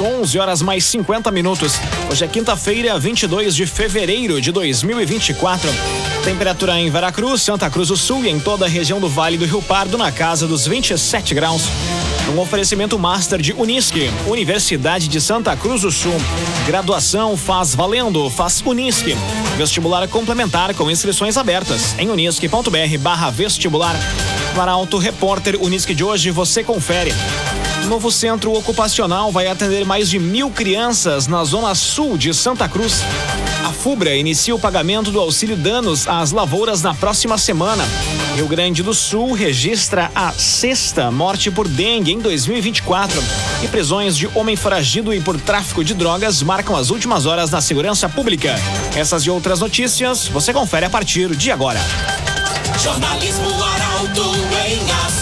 11 0.00 0.38
horas 0.38 0.62
mais 0.62 0.84
50 0.84 1.28
minutos. 1.32 1.72
Hoje 2.08 2.24
é 2.24 2.28
quinta-feira, 2.28 2.96
22 2.96 3.52
de 3.52 3.66
fevereiro 3.66 4.40
de 4.40 4.52
2024. 4.52 5.68
Temperatura 6.22 6.78
em 6.78 6.88
Veracruz, 6.88 7.42
Santa 7.42 7.68
Cruz 7.68 7.88
do 7.88 7.96
Sul 7.96 8.24
e 8.24 8.28
em 8.28 8.38
toda 8.38 8.64
a 8.64 8.68
região 8.68 9.00
do 9.00 9.08
Vale 9.08 9.36
do 9.36 9.44
Rio 9.44 9.60
Pardo 9.60 9.98
na 9.98 10.12
casa 10.12 10.46
dos 10.46 10.68
27 10.68 11.34
graus. 11.34 11.64
Um 12.32 12.38
oferecimento 12.38 12.96
master 12.96 13.42
de 13.42 13.52
Unisque, 13.54 14.08
Universidade 14.28 15.08
de 15.08 15.20
Santa 15.20 15.56
Cruz 15.56 15.82
do 15.82 15.90
Sul. 15.90 16.14
Graduação 16.64 17.36
faz 17.36 17.74
valendo, 17.74 18.30
faz 18.30 18.62
Unisque. 18.64 19.16
Vestibular 19.56 20.06
complementar 20.06 20.74
com 20.74 20.88
inscrições 20.88 21.36
abertas 21.36 21.98
em 21.98 22.08
unisque.br/barra 22.08 23.30
vestibular. 23.30 23.96
Para 24.54 24.70
Auto 24.70 24.96
Repórter 24.96 25.60
Unisque 25.60 25.92
de 25.92 26.04
hoje, 26.04 26.30
você 26.30 26.62
confere. 26.62 27.12
Novo 27.88 28.12
centro 28.12 28.52
ocupacional 28.52 29.32
vai 29.32 29.46
atender 29.46 29.82
mais 29.82 30.10
de 30.10 30.18
mil 30.18 30.50
crianças 30.50 31.26
na 31.26 31.42
zona 31.42 31.74
sul 31.74 32.18
de 32.18 32.34
Santa 32.34 32.68
Cruz. 32.68 33.02
A 33.64 33.72
FUBRA 33.72 34.14
inicia 34.14 34.54
o 34.54 34.58
pagamento 34.58 35.10
do 35.10 35.18
auxílio 35.18 35.56
danos 35.56 36.06
às 36.06 36.30
lavouras 36.30 36.82
na 36.82 36.92
próxima 36.92 37.38
semana. 37.38 37.82
Rio 38.36 38.46
Grande 38.46 38.82
do 38.82 38.92
Sul 38.92 39.32
registra 39.32 40.10
a 40.14 40.32
sexta 40.32 41.10
morte 41.10 41.50
por 41.50 41.66
dengue 41.66 42.12
em 42.12 42.18
2024. 42.18 43.22
E 43.62 43.68
prisões 43.68 44.14
de 44.14 44.28
homem 44.34 44.54
foragido 44.54 45.14
e 45.14 45.20
por 45.20 45.40
tráfico 45.40 45.82
de 45.82 45.94
drogas 45.94 46.42
marcam 46.42 46.76
as 46.76 46.90
últimas 46.90 47.24
horas 47.24 47.50
na 47.50 47.62
segurança 47.62 48.06
pública. 48.06 48.54
Essas 48.94 49.22
e 49.22 49.30
outras 49.30 49.60
notícias 49.60 50.28
você 50.28 50.52
confere 50.52 50.84
a 50.84 50.90
partir 50.90 51.34
de 51.34 51.50
agora. 51.50 51.80
Jornalismo 52.82 53.48
Arauto 53.64 54.34
em 54.66 55.07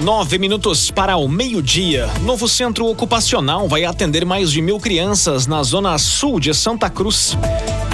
Nove 0.00 0.38
minutos 0.38 0.92
para 0.92 1.16
o 1.16 1.28
meio-dia. 1.28 2.08
Novo 2.22 2.48
centro 2.48 2.86
ocupacional 2.86 3.66
vai 3.66 3.84
atender 3.84 4.24
mais 4.24 4.52
de 4.52 4.62
mil 4.62 4.78
crianças 4.78 5.48
na 5.48 5.60
zona 5.64 5.98
sul 5.98 6.38
de 6.38 6.54
Santa 6.54 6.88
Cruz. 6.88 7.36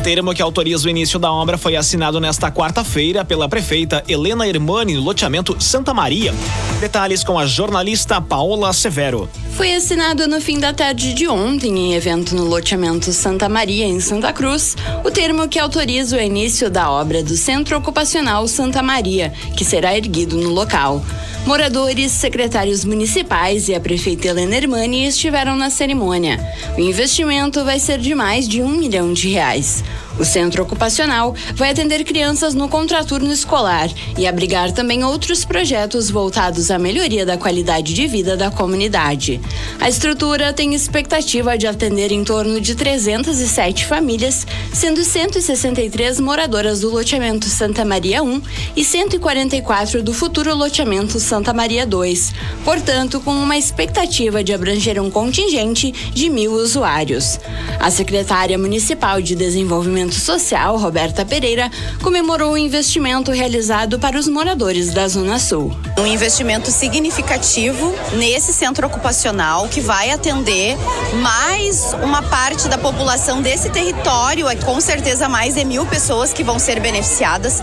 Termo 0.03 0.35
que 0.35 0.43
autoriza 0.43 0.87
o 0.87 0.91
início 0.91 1.19
da 1.19 1.33
obra 1.33 1.57
foi 1.57 1.77
assinado 1.77 2.21
nesta 2.21 2.53
quarta-feira 2.53 3.25
pela 3.25 3.49
prefeita 3.49 4.05
Helena 4.07 4.47
Hermani 4.47 4.97
no 4.97 5.01
loteamento 5.01 5.57
Santa 5.59 5.95
Maria. 5.95 6.35
Detalhes 6.79 7.25
com 7.25 7.39
a 7.39 7.47
jornalista 7.47 8.21
Paola 8.21 8.71
Severo. 8.75 9.27
Foi 9.53 9.75
assinado 9.75 10.29
no 10.29 10.43
fim 10.43 10.61
da 10.61 10.75
tarde 10.75 11.15
de 11.15 11.27
ontem, 11.27 11.75
em 11.79 11.95
evento 11.95 12.35
no 12.35 12.45
loteamento 12.45 13.15
Santa 13.15 13.49
Maria, 13.49 13.87
em 13.87 13.99
Santa 13.99 14.31
Cruz, 14.31 14.77
o 15.03 15.11
termo 15.11 15.49
que 15.49 15.59
autoriza 15.59 16.19
o 16.19 16.21
início 16.21 16.69
da 16.69 16.91
obra 16.91 17.23
do 17.23 17.35
Centro 17.35 17.79
Ocupacional 17.79 18.47
Santa 18.47 18.83
Maria, 18.83 19.33
que 19.57 19.65
será 19.65 19.97
erguido 19.97 20.37
no 20.37 20.51
local. 20.51 21.03
Moradores, 21.47 22.11
secretários 22.13 22.87
municipais 22.87 23.69
e 23.69 23.75
a 23.75 23.81
prefeita 23.81 24.29
Helena 24.29 24.57
Hermani 24.57 25.07
estiveram 25.07 25.55
na 25.55 25.69
cerimônia. 25.69 26.41
O 26.75 26.81
investimento 26.81 27.63
vai 27.63 27.79
ser 27.79 27.99
de 27.99 28.15
mais 28.15 28.49
de 28.49 28.63
um 28.63 28.71
milhão 28.71 29.13
de 29.13 29.29
reais. 29.29 29.85
O 30.19 30.25
centro 30.25 30.63
ocupacional 30.63 31.35
vai 31.55 31.71
atender 31.71 32.05
crianças 32.05 32.55
no 32.55 32.69
contraturno 32.69 33.33
escolar 33.33 33.91
e 34.17 34.27
abrigar 34.27 34.71
também 34.71 35.03
outros 35.03 35.45
projetos 35.45 36.09
voltados 36.09 36.71
à 36.71 36.79
melhoria 36.79 37.27
da 37.27 37.37
qualidade 37.37 37.93
de 37.93 38.07
vida 38.07 38.37
da 38.37 38.51
comunidade. 38.51 39.41
A 39.81 39.89
estrutura 39.89 40.53
tem 40.53 40.73
expectativa 40.73 41.59
de 41.59 41.67
atender 41.67 42.13
em 42.13 42.23
torno 42.23 42.61
de 42.61 42.75
307 42.77 43.87
famílias, 43.87 44.47
sendo 44.73 45.03
163 45.03 46.21
moradoras 46.21 46.81
do 46.81 46.91
loteamento 46.91 47.47
Santa 47.47 47.85
Maria 47.85 48.23
1 48.23 48.41
e 48.77 48.85
144 48.85 50.03
do 50.03 50.15
futuro 50.15 50.55
loteamento 50.55 51.19
Santa 51.19 51.53
Maria 51.53 51.85
2, 51.85 52.33
portanto, 52.65 53.21
com 53.21 53.33
uma 53.33 53.59
expectativa 53.59 54.45
de 54.45 54.53
abranger 54.53 55.03
um 55.03 55.11
contingente 55.11 55.93
de 56.13 56.31
mil 56.31 56.53
usuários. 56.53 57.41
A 57.81 57.91
secretária 57.91 58.57
municipal 58.57 59.21
de 59.21 59.35
Desenvolvimento 59.35 60.04
Desenvolvimento 60.05 60.15
Social, 60.15 60.77
Roberta 60.77 61.25
Pereira, 61.25 61.71
comemorou 62.03 62.53
o 62.53 62.59
investimento 62.59 63.31
realizado 63.31 63.99
para 63.99 64.19
os 64.19 64.29
moradores 64.29 64.93
da 64.93 65.09
Zona 65.09 65.39
Sul. 65.39 65.75
Um 65.99 66.07
investimento 66.07 66.71
significativo 66.71 67.95
nesse 68.13 68.53
centro 68.53 68.87
ocupacional 68.87 69.69
que 69.69 69.81
vai 69.81 70.11
atender 70.11 70.77
mais 71.23 71.95
uma 72.03 72.23
parte 72.23 72.69
da 72.69 72.77
população 72.77 73.41
desse 73.41 73.71
território, 73.71 74.49
é 74.49 74.57
com 74.57 74.81
certeza 74.81 75.29
mais 75.29 75.55
de 75.55 75.65
mil 75.65 75.87
pessoas 75.87 76.33
que 76.33 76.45
vão 76.45 76.59
ser 76.59 76.81
beneficiadas. 76.81 77.63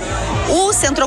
O 0.50 0.74
centro 0.74 1.06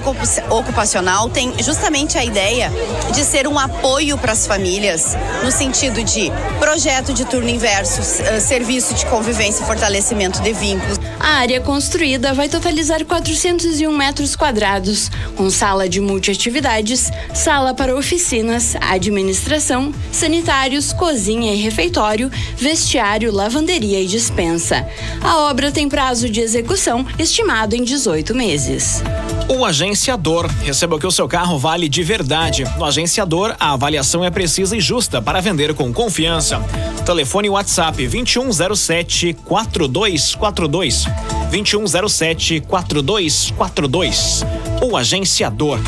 ocupacional 0.50 1.28
tem 1.28 1.53
justamente 1.62 2.17
a 2.17 2.25
ideia 2.25 2.71
de 3.12 3.25
ser 3.25 3.49
um 3.49 3.59
apoio 3.59 4.17
para 4.17 4.33
as 4.33 4.47
famílias, 4.47 5.17
no 5.43 5.50
sentido 5.50 6.03
de 6.05 6.31
projeto 6.59 7.12
de 7.12 7.25
turno 7.25 7.49
inverso, 7.49 8.00
eh, 8.23 8.41
serviço 8.41 8.94
de 8.94 9.05
convivência 9.06 9.62
e 9.62 9.67
fortalecimento 9.67 10.41
de 10.41 10.53
vínculos. 10.53 11.04
A 11.21 11.39
área 11.39 11.61
construída 11.61 12.35
vai 12.35 12.49
totalizar 12.49 13.05
401 13.05 13.91
metros 13.97 14.37
quadrados, 14.37 15.11
com 15.37 15.49
sala 15.51 15.89
de 15.89 16.01
multiatividades, 16.01 17.11
sala 17.33 17.75
para 17.75 17.97
oficinas, 17.97 18.77
administração, 18.81 19.93
sanitários, 20.13 20.93
cozinha 20.93 21.55
e 21.55 21.57
refeitório, 21.57 22.31
vestiário, 22.57 23.33
lavanderia 23.33 24.01
e 24.01 24.07
dispensa. 24.07 24.87
A 25.23 25.39
obra 25.51 25.73
tem 25.73 25.89
prazo 25.89 26.29
de 26.29 26.41
execução 26.41 27.07
estimado 27.19 27.75
em 27.75 27.85
18 27.85 28.35
meses. 28.35 29.03
O 29.49 29.65
agenciador. 29.65 30.47
Receba 30.63 30.99
que 30.99 31.07
o 31.07 31.11
seu 31.11 31.29
carro 31.29 31.59
vale 31.59 31.89
de 31.89 32.03
verdade. 32.03 32.65
No 32.79 32.85
agenciador, 32.85 33.55
a 33.61 33.73
avaliação 33.73 34.25
é 34.25 34.31
precisa 34.31 34.77
e 34.77 34.81
justa 34.81 35.21
para 35.21 35.41
vender 35.41 35.75
com 35.75 35.93
confiança. 35.93 36.63
Telefone 37.05 37.51
WhatsApp 37.51 37.97
2107 38.07 39.35
4242. 39.45 41.05
2107 41.51 42.63
4242. 42.63 44.45
O 44.83 44.97
agenciador. 44.97 45.79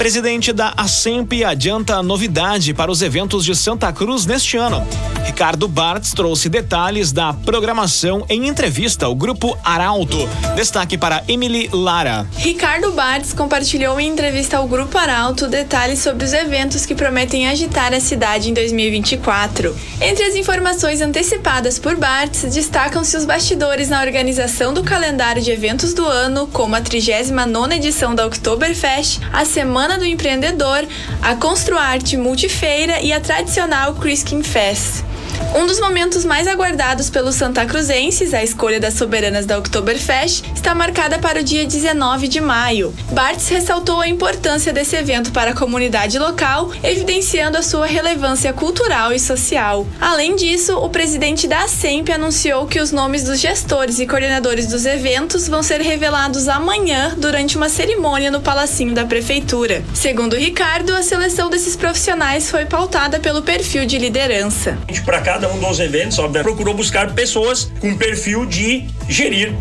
Presidente 0.00 0.50
da 0.50 0.72
ASEMP 0.78 1.44
adianta 1.44 2.02
novidade 2.02 2.72
para 2.72 2.90
os 2.90 3.02
eventos 3.02 3.44
de 3.44 3.54
Santa 3.54 3.92
Cruz 3.92 4.24
neste 4.24 4.56
ano. 4.56 4.82
Ricardo 5.26 5.68
Bartz 5.68 6.14
trouxe 6.14 6.48
detalhes 6.48 7.12
da 7.12 7.34
programação 7.34 8.24
em 8.26 8.48
entrevista 8.48 9.04
ao 9.04 9.14
Grupo 9.14 9.58
Arauto. 9.62 10.26
Destaque 10.56 10.96
para 10.96 11.22
Emily 11.28 11.68
Lara. 11.70 12.26
Ricardo 12.38 12.92
Bartz 12.92 13.34
compartilhou 13.34 14.00
em 14.00 14.08
entrevista 14.08 14.56
ao 14.56 14.66
Grupo 14.66 14.96
Arauto 14.96 15.46
detalhes 15.46 15.98
sobre 15.98 16.24
os 16.24 16.32
eventos 16.32 16.86
que 16.86 16.94
prometem 16.94 17.46
agitar 17.46 17.92
a 17.92 18.00
cidade 18.00 18.50
em 18.50 18.54
2024. 18.54 19.76
Entre 20.00 20.24
as 20.24 20.34
informações 20.34 21.02
antecipadas 21.02 21.78
por 21.78 21.96
Bartz, 21.96 22.44
destacam-se 22.44 23.14
os 23.18 23.26
bastidores 23.26 23.90
na 23.90 24.00
organização 24.00 24.72
do 24.72 24.82
calendário 24.82 25.42
de 25.42 25.50
eventos 25.50 25.92
do 25.92 26.06
ano, 26.06 26.46
como 26.46 26.74
a 26.74 26.80
39ª 26.80 27.76
edição 27.76 28.14
da 28.14 28.26
Oktoberfest, 28.26 29.20
a 29.30 29.44
Semana 29.44 29.89
Semana 29.90 30.04
do 30.04 30.06
Empreendedor, 30.06 30.86
a 31.20 31.34
Construarte 31.34 32.16
Multifeira 32.16 33.00
e 33.00 33.12
a 33.12 33.18
tradicional 33.18 33.92
Criskin 33.96 34.40
Fest. 34.40 35.09
Um 35.54 35.66
dos 35.66 35.80
momentos 35.80 36.24
mais 36.24 36.46
aguardados 36.46 37.10
pelos 37.10 37.34
Santa 37.34 37.66
Cruzenses, 37.66 38.32
a 38.32 38.42
escolha 38.42 38.78
das 38.78 38.94
soberanas 38.94 39.46
da 39.46 39.58
Oktoberfest, 39.58 40.44
está 40.54 40.74
marcada 40.74 41.18
para 41.18 41.40
o 41.40 41.42
dia 41.42 41.66
19 41.66 42.28
de 42.28 42.40
maio. 42.40 42.94
Bartz 43.12 43.48
ressaltou 43.48 44.00
a 44.00 44.08
importância 44.08 44.72
desse 44.72 44.94
evento 44.94 45.32
para 45.32 45.50
a 45.50 45.54
comunidade 45.54 46.18
local, 46.18 46.70
evidenciando 46.82 47.58
a 47.58 47.62
sua 47.62 47.86
relevância 47.86 48.52
cultural 48.52 49.12
e 49.12 49.18
social. 49.18 49.86
Além 50.00 50.36
disso, 50.36 50.76
o 50.78 50.88
presidente 50.88 51.48
da 51.48 51.64
ASEMP 51.64 52.10
anunciou 52.12 52.66
que 52.66 52.80
os 52.80 52.92
nomes 52.92 53.24
dos 53.24 53.40
gestores 53.40 53.98
e 53.98 54.06
coordenadores 54.06 54.66
dos 54.66 54.86
eventos 54.86 55.48
vão 55.48 55.62
ser 55.62 55.80
revelados 55.80 56.48
amanhã 56.48 57.14
durante 57.16 57.56
uma 57.56 57.68
cerimônia 57.68 58.30
no 58.30 58.40
Palacinho 58.40 58.94
da 58.94 59.04
Prefeitura. 59.04 59.82
Segundo 59.94 60.36
Ricardo, 60.36 60.94
a 60.94 61.02
seleção 61.02 61.50
desses 61.50 61.74
profissionais 61.74 62.50
foi 62.50 62.64
pautada 62.64 63.18
pelo 63.18 63.42
perfil 63.42 63.84
de 63.84 63.98
liderança. 63.98 64.78
Cada 65.20 65.50
um 65.52 65.58
dos 65.58 65.80
eventos, 65.80 66.18
óbvio, 66.18 66.42
procurou 66.42 66.74
buscar 66.74 67.12
pessoas 67.14 67.70
com 67.80 67.96
perfil 67.96 68.46
de 68.46 68.86
gerir 69.08 69.52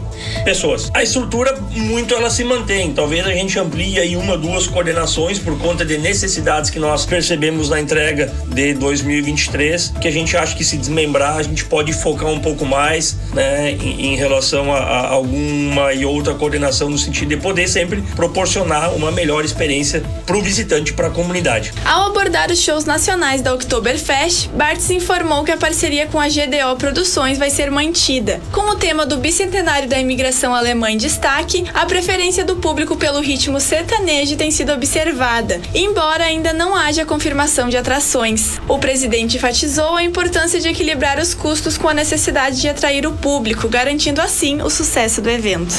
pessoas. 0.44 0.92
A 0.94 1.02
estrutura 1.02 1.58
muito 1.72 2.14
ela 2.14 2.30
se 2.30 2.44
mantém. 2.44 2.94
Talvez 2.94 3.26
a 3.26 3.32
gente 3.32 3.58
amplie 3.58 4.00
aí 4.00 4.16
uma, 4.16 4.38
duas 4.38 4.68
coordenações 4.68 5.40
por 5.40 5.58
conta 5.58 5.84
de 5.84 5.98
necessidades 5.98 6.70
que 6.70 6.80
nós 6.80 7.06
percebemos 7.06 7.70
na 7.70 7.80
entrega 7.80 8.32
de 8.48 8.74
2023, 8.74 9.94
que 10.02 10.08
a 10.08 10.12
gente 10.12 10.38
acha 10.38 10.56
que 10.56 10.64
se 10.64 10.78
desmembrar 10.78 11.38
a 11.38 11.44
gente 11.44 11.66
pode 11.66 11.94
focar 11.94 12.30
um 12.30 12.40
pouco 12.40 12.66
mais, 12.66 13.18
né, 13.34 13.72
em, 13.72 14.14
em 14.14 14.16
relação 14.16 14.74
a, 14.74 14.80
a 14.80 15.08
alguma 15.10 15.94
e 15.94 16.06
outra 16.06 16.34
coordenação 16.34 16.90
no 16.90 16.98
sentido 16.98 17.30
de 17.30 17.38
poder 17.38 17.68
sempre 17.68 18.02
proporcionar 18.16 18.94
uma 18.94 19.12
melhor 19.12 19.44
experiência 19.44 20.04
para 20.26 20.38
o 20.38 20.42
visitante, 20.42 20.94
para 20.94 21.08
a 21.08 21.12
comunidade. 21.12 21.74
Ao 21.86 22.08
abordar 22.08 22.52
os 22.52 22.60
shows 22.60 22.86
nacionais 22.86 23.42
da 23.42 23.54
Oktoberfest, 23.54 24.50
Bartz 24.50 24.90
informou 24.90 25.39
que 25.44 25.52
a 25.52 25.58
parceria 25.58 26.08
com 26.08 26.20
a 26.20 26.28
GDO 26.28 26.78
Produções 26.78 27.38
vai 27.38 27.50
ser 27.50 27.72
mantida. 27.72 28.42
Com 28.52 28.72
o 28.72 28.76
tema 28.76 29.06
do 29.06 29.18
bicentenário 29.18 29.88
da 29.88 30.00
imigração 30.00 30.54
alemã 30.54 30.92
em 30.92 30.98
destaque, 30.98 31.66
a 31.74 31.86
preferência 31.86 32.44
do 32.44 32.58
público 32.58 32.96
pelo 32.96 33.22
ritmo 33.22 33.60
sertanejo 33.60 34.36
tem 34.36 34.52
sido 34.52 34.72
observada, 34.72 35.62
embora 35.74 36.24
ainda 36.24 36.54
não 36.54 36.76
haja 36.76 37.06
confirmação 37.06 37.70
de 37.70 37.78
atrações. 37.78 38.60
O 38.68 38.78
presidente 38.80 39.38
enfatizou 39.38 39.96
a 39.96 40.04
importância 40.04 40.60
de 40.60 40.68
equilibrar 40.68 41.20
os 41.20 41.34
custos 41.34 41.78
com 41.78 41.88
a 41.88 41.94
necessidade 41.94 42.62
de 42.62 42.70
atrair 42.70 43.06
o 43.06 43.14
público, 43.14 43.68
garantindo 43.68 44.22
assim 44.22 44.62
o 44.62 44.70
sucesso 44.70 45.22
do 45.22 45.30
evento. 45.30 45.76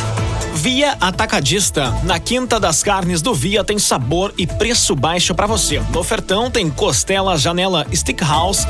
Via 0.55 0.97
Atacadista. 1.01 1.91
Na 2.03 2.19
Quinta 2.19 2.61
das 2.61 2.83
Carnes 2.83 3.23
do 3.23 3.33
Via 3.33 3.65
tem 3.65 3.79
sabor 3.79 4.35
e 4.37 4.47
preço 4.47 4.95
baixo 4.95 5.35
para 5.35 5.47
você. 5.47 5.81
No 5.91 6.01
ofertão 6.01 6.51
tem 6.51 6.69
costela 6.69 7.39
janela 7.39 7.87
Stick 7.95 8.21
House 8.21 8.67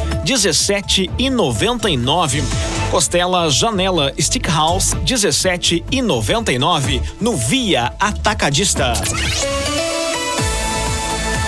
17,99. 0.83 2.43
Costela 2.91 3.49
janela 3.51 4.13
Stick 4.19 4.49
House 4.49 4.95
17,99 5.05 7.03
no 7.21 7.37
Via 7.37 7.93
Atacadista. 8.01 8.93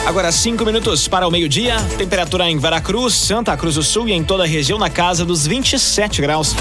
Agora 0.07 0.33
cinco 0.33 0.65
minutos 0.65 1.09
para 1.09 1.27
o 1.27 1.31
meio-dia. 1.31 1.77
Temperatura 1.97 2.51
em 2.51 2.59
Veracruz, 2.59 3.15
Santa 3.15 3.57
Cruz 3.57 3.77
do 3.77 3.83
Sul 3.83 4.09
e 4.09 4.13
em 4.13 4.23
toda 4.23 4.45
a 4.45 4.47
região 4.47 4.79
na 4.79 4.91
casa 4.91 5.25
dos 5.25 5.47
27 5.47 6.21
graus. 6.21 6.55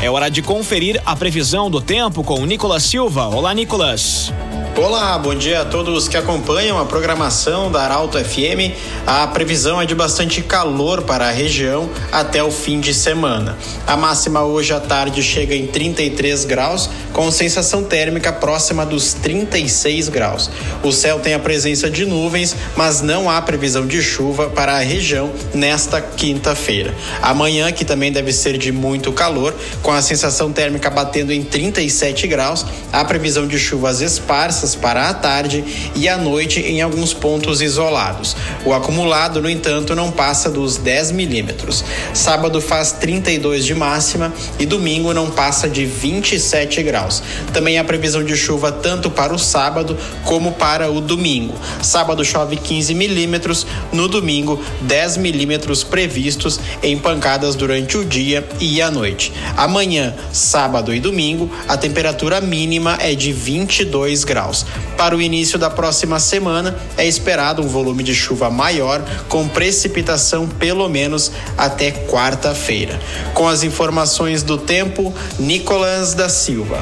É 0.00 0.10
hora 0.10 0.30
de 0.30 0.42
conferir 0.42 1.00
a 1.06 1.16
previsão 1.16 1.70
do 1.70 1.80
tempo 1.80 2.22
com 2.22 2.40
o 2.40 2.46
Nicolas 2.46 2.82
Silva. 2.82 3.26
Olá, 3.28 3.54
Nicolas. 3.54 4.32
Olá, 4.74 5.18
bom 5.18 5.34
dia 5.34 5.60
a 5.60 5.64
todos 5.66 6.08
que 6.08 6.16
acompanham 6.16 6.78
a 6.78 6.86
programação 6.86 7.70
da 7.70 7.82
Arauto 7.82 8.18
FM. 8.18 8.72
A 9.06 9.26
previsão 9.26 9.78
é 9.78 9.84
de 9.84 9.94
bastante 9.94 10.40
calor 10.40 11.02
para 11.02 11.28
a 11.28 11.30
região 11.30 11.90
até 12.10 12.42
o 12.42 12.50
fim 12.50 12.80
de 12.80 12.94
semana. 12.94 13.58
A 13.86 13.98
máxima 13.98 14.42
hoje 14.42 14.72
à 14.72 14.80
tarde 14.80 15.22
chega 15.22 15.54
em 15.54 15.66
33 15.66 16.46
graus, 16.46 16.88
com 17.12 17.30
sensação 17.30 17.84
térmica 17.84 18.32
próxima 18.32 18.86
dos 18.86 19.12
36 19.12 20.08
graus. 20.08 20.50
O 20.82 20.90
céu 20.90 21.20
tem 21.20 21.34
a 21.34 21.38
presença 21.38 21.90
de 21.90 22.06
nuvens, 22.06 22.56
mas 22.74 23.02
não 23.02 23.28
há 23.28 23.42
previsão 23.42 23.86
de 23.86 24.02
chuva 24.02 24.48
para 24.48 24.72
a 24.72 24.80
região 24.80 25.30
nesta 25.52 26.00
quinta-feira. 26.00 26.94
Amanhã, 27.20 27.70
que 27.72 27.84
também 27.84 28.10
deve 28.10 28.32
ser 28.32 28.56
de 28.56 28.72
muito 28.72 29.12
calor, 29.12 29.54
com 29.82 29.92
a 29.92 30.00
sensação 30.00 30.50
térmica 30.50 30.88
batendo 30.88 31.30
em 31.30 31.44
37 31.44 32.26
graus, 32.26 32.64
há 32.90 33.04
previsão 33.04 33.46
de 33.46 33.58
chuvas 33.58 34.00
esparsas 34.00 34.61
para 34.76 35.08
a 35.08 35.14
tarde 35.14 35.64
e 35.96 36.08
à 36.08 36.16
noite 36.16 36.60
em 36.60 36.80
alguns 36.80 37.12
pontos 37.12 37.60
isolados. 37.60 38.36
O 38.64 38.72
acumulado, 38.72 39.42
no 39.42 39.50
entanto, 39.50 39.94
não 39.94 40.12
passa 40.12 40.48
dos 40.48 40.76
10 40.76 41.10
milímetros. 41.10 41.84
Sábado 42.14 42.60
faz 42.60 42.92
32 42.92 43.64
de 43.64 43.74
máxima 43.74 44.32
e 44.60 44.64
domingo 44.64 45.12
não 45.12 45.30
passa 45.30 45.68
de 45.68 45.84
27 45.84 46.82
graus. 46.84 47.22
Também 47.52 47.76
há 47.78 47.84
previsão 47.84 48.22
de 48.22 48.36
chuva 48.36 48.70
tanto 48.70 49.10
para 49.10 49.34
o 49.34 49.38
sábado 49.38 49.98
como 50.24 50.52
para 50.52 50.90
o 50.90 51.00
domingo. 51.00 51.54
Sábado 51.82 52.24
chove 52.24 52.56
15 52.56 52.94
milímetros, 52.94 53.66
no 53.92 54.06
domingo 54.06 54.62
10 54.82 55.16
milímetros 55.16 55.82
previstos 55.82 56.60
em 56.82 56.96
pancadas 56.96 57.56
durante 57.56 57.98
o 57.98 58.04
dia 58.04 58.46
e 58.60 58.80
a 58.80 58.90
noite. 58.90 59.32
Amanhã, 59.56 60.14
sábado 60.32 60.94
e 60.94 61.00
domingo, 61.00 61.50
a 61.66 61.76
temperatura 61.76 62.40
mínima 62.40 62.96
é 63.00 63.14
de 63.14 63.32
22 63.32 64.22
graus 64.22 64.51
graus. 64.52 64.66
Para 64.96 65.16
o 65.16 65.22
início 65.22 65.58
da 65.58 65.70
próxima 65.70 66.20
semana, 66.20 66.78
é 66.96 67.06
esperado 67.06 67.62
um 67.62 67.66
volume 67.66 68.04
de 68.04 68.14
chuva 68.14 68.50
maior, 68.50 69.02
com 69.28 69.48
precipitação 69.48 70.46
pelo 70.46 70.88
menos 70.88 71.32
até 71.56 71.90
quarta-feira. 71.90 73.00
Com 73.34 73.48
as 73.48 73.62
informações 73.62 74.42
do 74.42 74.58
tempo, 74.58 75.12
Nicolas 75.38 76.14
da 76.14 76.28
Silva. 76.28 76.78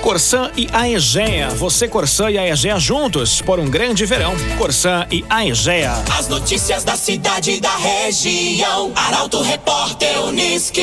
Corsã 0.00 0.50
e 0.56 0.68
Aegea. 0.72 1.50
Você, 1.50 1.86
Corsã 1.86 2.28
e 2.28 2.36
Aegea 2.36 2.80
juntos 2.80 3.40
por 3.40 3.60
um 3.60 3.70
grande 3.70 4.04
verão. 4.04 4.34
Corsã 4.58 5.06
e 5.12 5.24
Aegea. 5.30 5.92
As 6.18 6.26
notícias 6.26 6.82
da 6.82 6.96
cidade 6.96 7.52
e 7.52 7.60
da 7.60 7.76
região. 7.76 8.90
Arauto 8.96 9.40
Repórter 9.42 10.24
Uniski. 10.24 10.82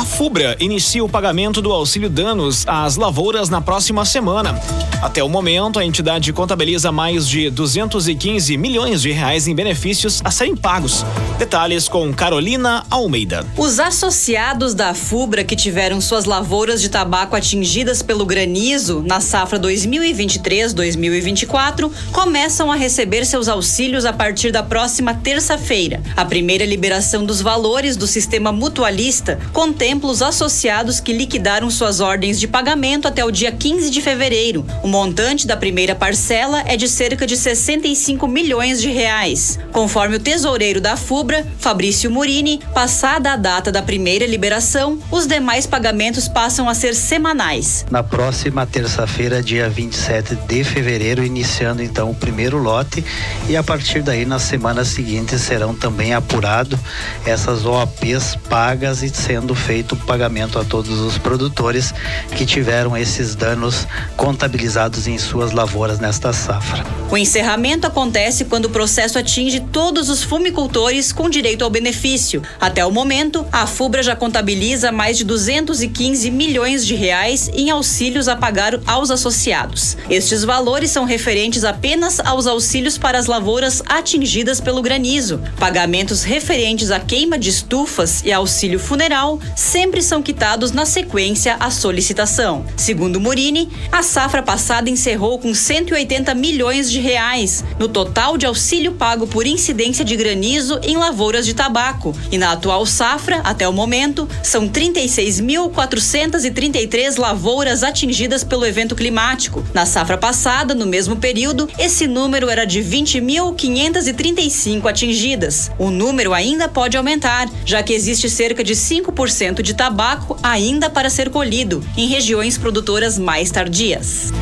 A 0.00 0.04
FUBRA 0.06 0.56
inicia 0.58 1.04
o 1.04 1.08
pagamento 1.10 1.60
do 1.60 1.70
auxílio 1.70 2.08
danos 2.08 2.64
às 2.66 2.96
lavouras 2.96 3.50
na 3.50 3.60
próxima 3.60 4.02
semana. 4.06 4.58
Até 5.02 5.22
o 5.22 5.28
momento, 5.28 5.78
a 5.78 5.84
entidade 5.84 6.32
contabiliza 6.32 6.90
mais 6.90 7.28
de 7.28 7.50
215 7.50 8.56
milhões 8.56 9.02
de 9.02 9.10
reais 9.10 9.46
em 9.46 9.54
benefícios 9.54 10.22
a 10.24 10.30
serem 10.30 10.56
pagos. 10.56 11.04
Detalhes 11.38 11.86
com 11.86 12.14
Carolina 12.14 12.82
Almeida. 12.90 13.46
Os 13.58 13.78
associados 13.78 14.72
da 14.72 14.94
FUBRA 14.94 15.44
que 15.44 15.54
tiveram 15.54 16.00
suas 16.00 16.24
lavouras 16.24 16.80
de 16.80 16.88
tabaco 16.88 17.36
atingidas 17.36 18.02
pelo 18.02 18.24
granizo 18.24 19.04
na 19.06 19.20
safra 19.20 19.60
2023-2024 19.60 21.92
começam 22.10 22.72
a 22.72 22.74
receber 22.74 23.26
seus 23.26 23.48
auxílios 23.48 24.06
a 24.06 24.14
partir 24.14 24.50
da 24.50 24.62
próxima 24.62 25.12
terça-feira. 25.12 26.02
A 26.16 26.24
primeira 26.24 26.64
liberação 26.64 27.22
dos 27.22 27.42
valores 27.42 27.98
do 27.98 28.06
sistema 28.06 28.50
mutualista 28.50 29.38
contempla 29.52 29.89
os 29.98 30.22
associados 30.22 31.00
que 31.00 31.12
liquidaram 31.12 31.70
suas 31.70 32.00
ordens 32.00 32.38
de 32.38 32.46
pagamento 32.46 33.08
até 33.08 33.24
o 33.24 33.30
dia 33.30 33.50
15 33.50 33.90
de 33.90 34.00
fevereiro. 34.00 34.64
O 34.82 34.88
montante 34.88 35.46
da 35.46 35.56
primeira 35.56 35.94
parcela 35.94 36.62
é 36.66 36.76
de 36.76 36.88
cerca 36.88 37.26
de 37.26 37.36
65 37.36 38.26
milhões 38.28 38.80
de 38.80 38.90
reais. 38.90 39.58
Conforme 39.72 40.16
o 40.16 40.20
tesoureiro 40.20 40.80
da 40.80 40.96
FUBRA, 40.96 41.46
Fabrício 41.58 42.10
Murini, 42.10 42.60
passada 42.74 43.32
a 43.32 43.36
data 43.36 43.72
da 43.72 43.82
primeira 43.82 44.26
liberação, 44.26 44.98
os 45.10 45.26
demais 45.26 45.66
pagamentos 45.66 46.28
passam 46.28 46.68
a 46.68 46.74
ser 46.74 46.94
semanais. 46.94 47.86
Na 47.90 48.02
próxima 48.02 48.66
terça-feira, 48.66 49.42
dia 49.42 49.68
27 49.68 50.34
de 50.34 50.64
fevereiro, 50.64 51.24
iniciando 51.24 51.82
então 51.82 52.10
o 52.10 52.14
primeiro 52.14 52.58
lote 52.58 53.04
e 53.48 53.56
a 53.56 53.62
partir 53.62 54.02
daí 54.02 54.24
nas 54.24 54.42
semanas 54.42 54.88
seguintes 54.88 55.40
serão 55.40 55.74
também 55.74 56.14
apurados 56.14 56.78
essas 57.24 57.64
OAPs 57.64 58.36
pagas 58.48 59.02
e 59.02 59.08
sendo 59.08 59.54
feito 59.80 59.94
o 59.94 59.96
pagamento 59.96 60.58
a 60.58 60.64
todos 60.64 61.00
os 61.00 61.16
produtores 61.16 61.94
que 62.36 62.44
tiveram 62.44 62.94
esses 62.94 63.34
danos 63.34 63.86
contabilizados 64.14 65.06
em 65.06 65.16
suas 65.16 65.52
lavouras 65.52 65.98
nesta 65.98 66.34
safra. 66.34 66.84
O 67.10 67.16
encerramento 67.16 67.86
acontece 67.86 68.44
quando 68.44 68.66
o 68.66 68.70
processo 68.70 69.18
atinge 69.18 69.58
todos 69.58 70.10
os 70.10 70.22
fumicultores 70.22 71.12
com 71.12 71.30
direito 71.30 71.64
ao 71.64 71.70
benefício. 71.70 72.42
Até 72.60 72.84
o 72.84 72.90
momento, 72.90 73.46
a 73.50 73.66
FUBRA 73.66 74.02
já 74.02 74.14
contabiliza 74.14 74.92
mais 74.92 75.16
de 75.16 75.24
215 75.24 76.30
milhões 76.30 76.86
de 76.86 76.94
reais 76.94 77.50
em 77.54 77.70
auxílios 77.70 78.28
a 78.28 78.36
pagar 78.36 78.78
aos 78.86 79.10
associados. 79.10 79.96
Estes 80.10 80.44
valores 80.44 80.90
são 80.90 81.04
referentes 81.04 81.64
apenas 81.64 82.20
aos 82.20 82.46
auxílios 82.46 82.98
para 82.98 83.18
as 83.18 83.26
lavouras 83.26 83.82
atingidas 83.86 84.60
pelo 84.60 84.82
granizo. 84.82 85.40
Pagamentos 85.58 86.22
referentes 86.22 86.90
à 86.90 87.00
queima 87.00 87.38
de 87.38 87.48
estufas 87.48 88.22
e 88.24 88.30
auxílio 88.30 88.78
funeral 88.78 89.40
sempre 89.60 90.02
são 90.02 90.22
quitados 90.22 90.72
na 90.72 90.86
sequência 90.86 91.54
à 91.60 91.70
solicitação. 91.70 92.64
Segundo 92.76 93.20
Murini, 93.20 93.68
a 93.92 94.02
safra 94.02 94.42
passada 94.42 94.88
encerrou 94.88 95.38
com 95.38 95.52
180 95.52 96.34
milhões 96.34 96.90
de 96.90 96.98
reais 96.98 97.62
no 97.78 97.86
total 97.86 98.38
de 98.38 98.46
auxílio 98.46 98.92
pago 98.92 99.26
por 99.26 99.46
incidência 99.46 100.02
de 100.02 100.16
granizo 100.16 100.80
em 100.82 100.96
lavouras 100.96 101.44
de 101.44 101.52
tabaco. 101.52 102.16
E 102.32 102.38
na 102.38 102.52
atual 102.52 102.86
safra, 102.86 103.42
até 103.44 103.68
o 103.68 103.72
momento, 103.72 104.26
são 104.42 104.66
36.433 104.66 107.18
lavouras 107.18 107.82
atingidas 107.82 108.42
pelo 108.42 108.64
evento 108.64 108.96
climático. 108.96 109.62
Na 109.74 109.84
safra 109.84 110.16
passada, 110.16 110.74
no 110.74 110.86
mesmo 110.86 111.16
período, 111.16 111.68
esse 111.78 112.06
número 112.06 112.48
era 112.48 112.64
de 112.64 112.80
20.535 112.80 114.88
atingidas. 114.88 115.70
O 115.78 115.90
número 115.90 116.32
ainda 116.32 116.66
pode 116.66 116.96
aumentar, 116.96 117.46
já 117.66 117.82
que 117.82 117.92
existe 117.92 118.30
cerca 118.30 118.64
de 118.64 118.74
5% 118.74 119.49
10% 119.50 119.62
de 119.62 119.74
tabaco 119.74 120.36
ainda 120.42 120.88
para 120.88 121.10
ser 121.10 121.30
colhido 121.30 121.82
em 121.96 122.06
regiões 122.06 122.56
produtoras 122.56 123.18
mais 123.18 123.50
tardias. 123.50 124.32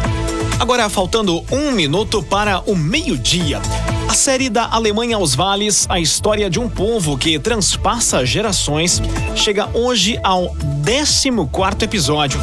Agora, 0.60 0.88
faltando 0.88 1.44
um 1.50 1.70
minuto 1.72 2.22
para 2.22 2.60
o 2.60 2.74
meio-dia. 2.74 3.60
A 4.08 4.14
série 4.14 4.48
da 4.48 4.66
Alemanha 4.66 5.16
aos 5.16 5.34
Vales, 5.34 5.86
a 5.88 6.00
história 6.00 6.50
de 6.50 6.58
um 6.58 6.68
povo 6.68 7.16
que 7.16 7.38
transpassa 7.38 8.24
gerações, 8.26 9.00
chega 9.36 9.68
hoje 9.72 10.18
ao 10.22 10.54
14 10.84 11.30
quarto 11.52 11.84
episódio. 11.84 12.40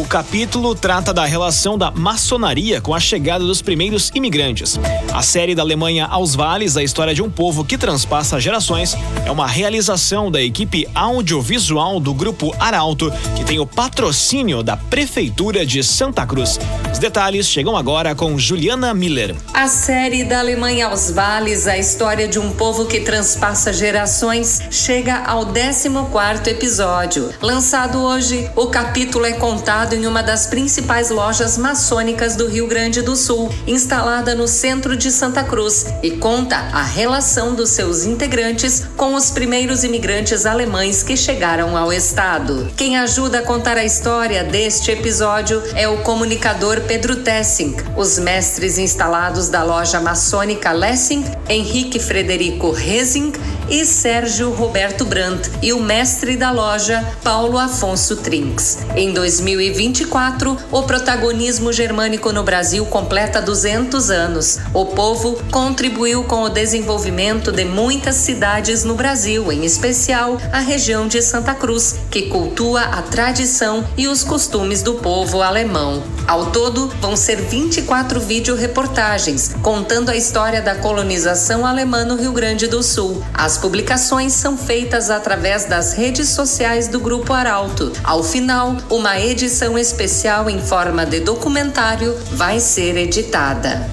O 0.00 0.06
capítulo 0.06 0.74
trata 0.74 1.12
da 1.12 1.24
relação 1.24 1.76
da 1.76 1.90
maçonaria 1.90 2.80
com 2.80 2.94
a 2.94 3.00
chegada 3.00 3.44
dos 3.44 3.60
primeiros 3.60 4.10
imigrantes. 4.14 4.78
A 5.12 5.22
série 5.22 5.54
da 5.54 5.62
Alemanha 5.62 6.06
aos 6.06 6.34
Vales, 6.34 6.76
a 6.76 6.82
história 6.82 7.14
de 7.14 7.20
um 7.22 7.30
povo 7.30 7.64
que 7.64 7.76
transpassa 7.76 8.40
gerações, 8.40 8.96
é 9.26 9.30
uma 9.30 9.46
realização 9.46 10.30
da 10.30 10.40
equipe 10.40 10.88
audiovisual 10.94 12.00
do 12.00 12.14
Grupo 12.14 12.54
Arauto, 12.58 13.12
que 13.36 13.44
tem 13.44 13.58
o 13.58 13.66
patrocínio 13.66 14.62
da 14.62 14.76
Prefeitura 14.76 15.66
de 15.66 15.82
Santa 15.84 16.24
Cruz. 16.24 16.58
Os 16.90 16.98
detalhes 16.98 17.46
chegam 17.46 17.76
agora 17.76 18.14
com 18.14 18.38
Juliana 18.38 18.94
Miller. 18.94 19.36
A 19.52 19.68
série 19.68 20.24
da 20.24 20.38
Alemanha 20.38 20.86
aos 20.86 21.10
Vales, 21.10 21.66
a 21.66 21.76
história 21.76 22.26
de 22.28 22.38
um 22.38 22.50
povo 22.52 22.86
que 22.86 23.00
transpassa 23.00 23.72
gerações, 23.72 24.62
chega 24.70 25.18
ao 25.18 25.44
14 25.46 25.90
quarto 26.10 26.48
episódio. 26.48 27.30
Lançado 27.42 28.00
hoje, 28.00 28.50
o 28.56 28.68
capítulo 28.68 29.26
é 29.26 29.32
contado 29.32 29.71
em 29.72 30.06
uma 30.06 30.22
das 30.22 30.46
principais 30.46 31.08
lojas 31.08 31.56
maçônicas 31.56 32.36
do 32.36 32.46
Rio 32.46 32.66
Grande 32.66 33.00
do 33.00 33.16
Sul, 33.16 33.50
instalada 33.66 34.34
no 34.34 34.46
centro 34.46 34.94
de 34.94 35.10
Santa 35.10 35.42
Cruz, 35.42 35.86
e 36.02 36.10
conta 36.10 36.56
a 36.56 36.82
relação 36.82 37.54
dos 37.54 37.70
seus 37.70 38.04
integrantes 38.04 38.84
com 38.98 39.14
os 39.14 39.30
primeiros 39.30 39.82
imigrantes 39.82 40.44
alemães 40.44 41.02
que 41.02 41.16
chegaram 41.16 41.74
ao 41.74 41.90
estado. 41.90 42.70
Quem 42.76 42.98
ajuda 42.98 43.38
a 43.38 43.42
contar 43.42 43.78
a 43.78 43.84
história 43.84 44.44
deste 44.44 44.90
episódio 44.90 45.62
é 45.74 45.88
o 45.88 46.02
comunicador 46.02 46.82
Pedro 46.82 47.16
Tessing, 47.22 47.74
os 47.96 48.18
mestres 48.18 48.76
instalados 48.76 49.48
da 49.48 49.62
loja 49.62 49.98
maçônica 50.00 50.70
Lessing, 50.70 51.24
Henrique 51.48 51.98
Frederico 51.98 52.72
Resing 52.72 53.32
e 53.72 53.86
Sérgio 53.86 54.50
Roberto 54.50 55.02
Brandt, 55.06 55.50
e 55.62 55.72
o 55.72 55.80
mestre 55.80 56.36
da 56.36 56.50
loja, 56.50 57.02
Paulo 57.24 57.56
Afonso 57.56 58.16
Trinks. 58.16 58.80
Em 58.94 59.14
2024, 59.14 60.58
o 60.70 60.82
protagonismo 60.82 61.72
germânico 61.72 62.30
no 62.32 62.42
Brasil 62.42 62.84
completa 62.84 63.40
200 63.40 64.10
anos. 64.10 64.58
O 64.74 64.84
povo 64.84 65.42
contribuiu 65.50 66.22
com 66.24 66.42
o 66.42 66.50
desenvolvimento 66.50 67.50
de 67.50 67.64
muitas 67.64 68.16
cidades 68.16 68.84
no 68.84 68.94
Brasil, 68.94 69.50
em 69.50 69.64
especial 69.64 70.36
a 70.52 70.58
região 70.58 71.08
de 71.08 71.22
Santa 71.22 71.54
Cruz, 71.54 71.96
que 72.10 72.28
cultua 72.28 72.82
a 72.82 73.00
tradição 73.00 73.86
e 73.96 74.06
os 74.06 74.22
costumes 74.22 74.82
do 74.82 74.96
povo 74.96 75.40
alemão. 75.40 76.02
Ao 76.26 76.50
todo, 76.50 76.88
vão 77.00 77.16
ser 77.16 77.36
24 77.36 78.20
vídeo-reportagens 78.20 79.54
contando 79.62 80.10
a 80.10 80.16
história 80.16 80.60
da 80.60 80.74
colonização 80.74 81.64
alemã 81.64 82.04
no 82.04 82.16
Rio 82.16 82.32
Grande 82.32 82.66
do 82.66 82.82
Sul. 82.82 83.24
As 83.32 83.61
publicações 83.62 84.32
são 84.32 84.58
feitas 84.58 85.08
através 85.08 85.64
das 85.64 85.92
redes 85.92 86.30
sociais 86.30 86.88
do 86.88 86.98
Grupo 86.98 87.32
Arauto. 87.32 87.92
Ao 88.02 88.20
final, 88.24 88.76
uma 88.90 89.20
edição 89.20 89.78
especial 89.78 90.50
em 90.50 90.60
forma 90.60 91.06
de 91.06 91.20
documentário 91.20 92.18
vai 92.32 92.58
ser 92.58 92.96
editada 92.96 93.88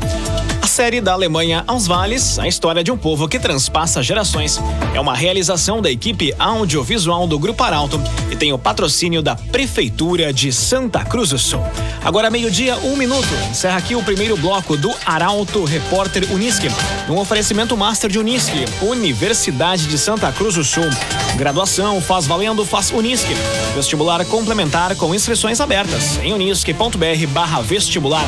série 0.67 1.01
da 1.01 1.13
Alemanha 1.13 1.63
aos 1.67 1.87
vales, 1.87 2.39
a 2.39 2.47
história 2.47 2.83
de 2.83 2.91
um 2.91 2.97
povo 2.97 3.27
que 3.27 3.39
transpassa 3.39 4.01
gerações. 4.01 4.59
É 4.93 4.99
uma 4.99 5.15
realização 5.15 5.81
da 5.81 5.91
equipe 5.91 6.33
audiovisual 6.37 7.27
do 7.27 7.37
Grupo 7.37 7.63
Arauto 7.63 8.01
e 8.31 8.35
tem 8.35 8.53
o 8.53 8.57
patrocínio 8.57 9.21
da 9.21 9.35
Prefeitura 9.35 10.31
de 10.31 10.51
Santa 10.53 11.03
Cruz 11.03 11.29
do 11.29 11.37
Sul. 11.37 11.61
Agora, 12.03 12.29
meio-dia, 12.29 12.77
um 12.77 12.95
minuto. 12.95 13.27
Encerra 13.51 13.77
aqui 13.77 13.95
o 13.95 14.03
primeiro 14.03 14.37
bloco 14.37 14.77
do 14.77 14.91
Arauto 15.05 15.65
Repórter 15.65 16.31
Unisque. 16.31 16.69
Um 17.09 17.17
oferecimento 17.17 17.75
Master 17.75 18.09
de 18.09 18.19
Unisque, 18.19 18.65
Universidade 18.81 19.87
de 19.87 19.97
Santa 19.97 20.31
Cruz 20.31 20.55
do 20.55 20.63
Sul. 20.63 20.89
Graduação 21.35 22.01
faz 22.01 22.25
valendo, 22.25 22.65
faz 22.65 22.91
Unisque. 22.91 23.33
Vestibular 23.75 24.23
complementar 24.25 24.95
com 24.95 25.13
inscrições 25.13 25.59
abertas 25.59 26.17
em 26.23 26.33
unisque.br 26.33 27.27
barra 27.33 27.61
vestibular. 27.61 28.27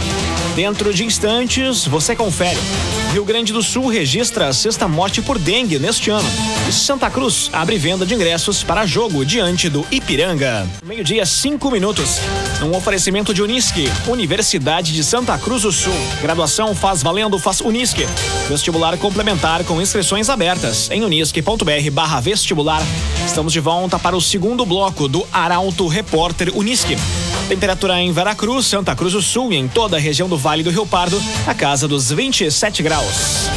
Dentro 0.55 0.93
de 0.93 1.05
instantes, 1.05 1.85
você 1.85 2.13
confere. 2.21 2.59
Rio 3.11 3.25
Grande 3.25 3.51
do 3.51 3.63
Sul 3.63 3.87
registra 3.87 4.47
a 4.47 4.53
sexta 4.53 4.87
morte 4.87 5.23
por 5.23 5.39
dengue 5.39 5.79
neste 5.79 6.11
ano. 6.11 6.29
E 6.69 6.71
Santa 6.71 7.09
Cruz 7.09 7.49
abre 7.51 7.79
venda 7.79 8.05
de 8.05 8.13
ingressos 8.13 8.63
para 8.63 8.85
jogo 8.85 9.25
diante 9.25 9.67
do 9.67 9.83
Ipiranga. 9.89 10.67
Meio-dia, 10.85 11.25
cinco 11.25 11.71
minutos. 11.71 12.19
Um 12.61 12.77
oferecimento 12.77 13.33
de 13.33 13.41
Unisque, 13.41 13.91
Universidade 14.07 14.93
de 14.93 15.03
Santa 15.03 15.35
Cruz 15.39 15.63
do 15.63 15.71
Sul. 15.71 15.95
Graduação 16.21 16.75
faz 16.75 17.01
valendo, 17.01 17.39
faz 17.39 17.59
Unisque. 17.59 18.05
Vestibular 18.47 18.95
complementar 18.99 19.63
com 19.63 19.81
inscrições 19.81 20.29
abertas 20.29 20.91
em 20.91 21.03
unisque.br 21.03 21.91
barra 21.91 22.19
vestibular. 22.19 22.83
Estamos 23.25 23.51
de 23.51 23.59
volta 23.59 23.97
para 23.97 24.15
o 24.15 24.21
segundo 24.21 24.63
bloco 24.63 25.07
do 25.07 25.25
Arauto 25.33 25.87
Repórter 25.87 26.55
Unisque. 26.55 26.95
Temperatura 27.51 27.99
em 27.99 28.13
Veracruz, 28.13 28.65
Santa 28.65 28.95
Cruz 28.95 29.11
do 29.11 29.21
Sul 29.21 29.51
e 29.51 29.57
em 29.57 29.67
toda 29.67 29.97
a 29.97 29.99
região 29.99 30.29
do 30.29 30.37
Vale 30.37 30.63
do 30.63 30.69
Rio 30.69 30.85
Pardo, 30.85 31.21
a 31.45 31.53
casa 31.53 31.85
dos 31.85 32.09
27 32.09 32.81
graus. 32.81 33.49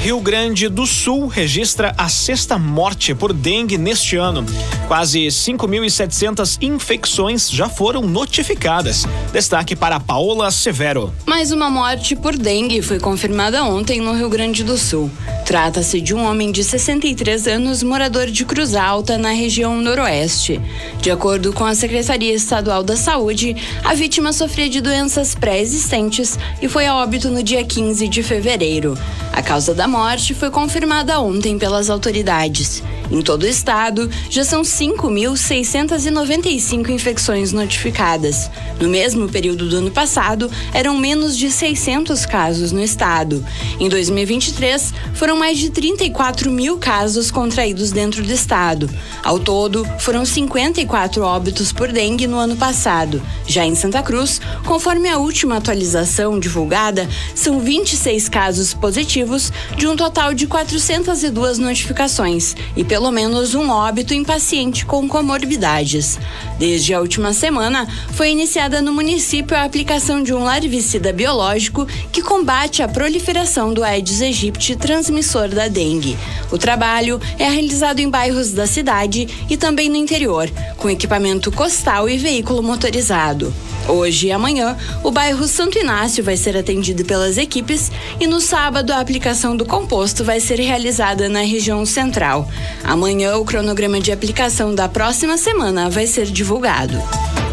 Rio 0.00 0.18
Grande 0.20 0.68
do 0.68 0.86
Sul 0.86 1.26
registra 1.26 1.92
a 1.98 2.08
sexta 2.08 2.56
morte 2.56 3.14
por 3.14 3.32
dengue 3.32 3.76
neste 3.76 4.16
ano. 4.16 4.46
Quase 4.88 5.26
5.700 5.26 6.56
infecções 6.62 7.50
já 7.50 7.68
foram 7.68 8.02
notificadas. 8.02 9.04
Destaque 9.32 9.76
para 9.76 10.00
Paola 10.00 10.50
Severo. 10.50 11.12
Mais 11.26 11.52
uma 11.52 11.68
morte 11.68 12.16
por 12.16 12.36
dengue 12.36 12.80
foi 12.80 12.98
confirmada 12.98 13.62
ontem 13.64 14.00
no 14.00 14.14
Rio 14.14 14.30
Grande 14.30 14.64
do 14.64 14.78
Sul. 14.78 15.10
Trata-se 15.50 16.00
de 16.00 16.14
um 16.14 16.22
homem 16.22 16.52
de 16.52 16.62
63 16.62 17.48
anos, 17.48 17.82
morador 17.82 18.26
de 18.26 18.44
Cruz 18.44 18.76
Alta, 18.76 19.18
na 19.18 19.30
região 19.30 19.80
noroeste. 19.80 20.60
De 21.02 21.10
acordo 21.10 21.52
com 21.52 21.64
a 21.64 21.74
Secretaria 21.74 22.32
Estadual 22.32 22.84
da 22.84 22.94
Saúde, 22.94 23.56
a 23.82 23.92
vítima 23.92 24.32
sofria 24.32 24.68
de 24.68 24.80
doenças 24.80 25.34
pré-existentes 25.34 26.38
e 26.62 26.68
foi 26.68 26.86
a 26.86 26.94
óbito 26.94 27.28
no 27.30 27.42
dia 27.42 27.64
15 27.64 28.06
de 28.06 28.22
fevereiro. 28.22 28.96
A 29.32 29.42
causa 29.42 29.74
da 29.74 29.88
morte 29.88 30.34
foi 30.34 30.50
confirmada 30.50 31.18
ontem 31.18 31.58
pelas 31.58 31.90
autoridades. 31.90 32.80
Em 33.10 33.20
todo 33.20 33.42
o 33.42 33.48
estado, 33.48 34.08
já 34.28 34.44
são 34.44 34.62
5.695 34.62 36.90
infecções 36.90 37.52
notificadas. 37.52 38.48
No 38.80 38.88
mesmo 38.88 39.28
período 39.28 39.68
do 39.68 39.78
ano 39.78 39.90
passado, 39.90 40.48
eram 40.72 40.96
menos 40.96 41.36
de 41.36 41.50
600 41.50 42.24
casos 42.24 42.70
no 42.70 42.80
estado. 42.80 43.44
Em 43.80 43.88
2023, 43.88 44.94
foram 45.14 45.39
mais 45.40 45.58
de 45.58 45.70
34 45.70 46.50
mil 46.50 46.76
casos 46.76 47.30
contraídos 47.30 47.90
dentro 47.90 48.22
do 48.22 48.30
estado. 48.30 48.90
Ao 49.24 49.38
todo, 49.38 49.86
foram 49.98 50.22
54 50.22 51.22
óbitos 51.22 51.72
por 51.72 51.90
dengue 51.90 52.26
no 52.26 52.36
ano 52.36 52.56
passado. 52.56 53.22
Já 53.46 53.64
em 53.64 53.74
Santa 53.74 54.02
Cruz, 54.02 54.38
conforme 54.66 55.08
a 55.08 55.16
última 55.16 55.56
atualização 55.56 56.38
divulgada, 56.38 57.08
são 57.34 57.58
26 57.58 58.28
casos 58.28 58.74
positivos 58.74 59.50
de 59.78 59.88
um 59.88 59.96
total 59.96 60.34
de 60.34 60.46
402 60.46 61.56
notificações 61.56 62.54
e 62.76 62.84
pelo 62.84 63.10
menos 63.10 63.54
um 63.54 63.70
óbito 63.70 64.12
em 64.12 64.22
paciente 64.22 64.84
com 64.84 65.08
comorbidades. 65.08 66.18
Desde 66.58 66.92
a 66.92 67.00
última 67.00 67.32
semana, 67.32 67.88
foi 68.12 68.30
iniciada 68.30 68.82
no 68.82 68.92
município 68.92 69.56
a 69.56 69.64
aplicação 69.64 70.22
de 70.22 70.34
um 70.34 70.44
larvicida 70.44 71.14
biológico 71.14 71.86
que 72.12 72.20
combate 72.20 72.82
a 72.82 72.88
proliferação 72.88 73.72
do 73.72 73.82
Aedes 73.82 74.20
aegypti, 74.20 74.76
transmissor 74.76 75.29
da 75.48 75.68
dengue. 75.68 76.18
O 76.50 76.58
trabalho 76.58 77.20
é 77.38 77.48
realizado 77.48 78.00
em 78.00 78.10
bairros 78.10 78.50
da 78.52 78.66
cidade 78.66 79.28
e 79.48 79.56
também 79.56 79.88
no 79.88 79.96
interior, 79.96 80.50
com 80.76 80.90
equipamento 80.90 81.52
costal 81.52 82.08
e 82.08 82.18
veículo 82.18 82.62
motorizado. 82.62 83.54
Hoje 83.88 84.28
e 84.28 84.32
amanhã, 84.32 84.76
o 85.02 85.10
bairro 85.10 85.46
Santo 85.46 85.78
Inácio 85.78 86.22
vai 86.22 86.36
ser 86.36 86.56
atendido 86.56 87.04
pelas 87.04 87.38
equipes 87.38 87.90
e 88.20 88.26
no 88.26 88.40
sábado 88.40 88.92
a 88.92 89.00
aplicação 89.00 89.56
do 89.56 89.64
composto 89.64 90.24
vai 90.24 90.40
ser 90.40 90.60
realizada 90.60 91.28
na 91.28 91.40
região 91.40 91.84
central. 91.86 92.48
Amanhã, 92.84 93.36
o 93.36 93.44
cronograma 93.44 94.00
de 94.00 94.12
aplicação 94.12 94.74
da 94.74 94.88
próxima 94.88 95.36
semana 95.36 95.88
vai 95.88 96.06
ser 96.06 96.26
divulgado. 96.26 97.00